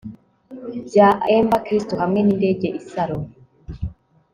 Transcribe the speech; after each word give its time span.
Bya 0.87 1.07
amber 1.35 1.61
kristu 1.65 1.93
hamwe 2.01 2.19
nindege 2.21 2.67
isaro 2.79 3.17